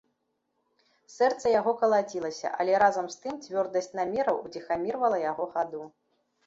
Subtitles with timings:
[1.15, 5.81] Сэрца яго калацілася, але разам з тым цвёрдасць намераў уціхамірвала яго хаду.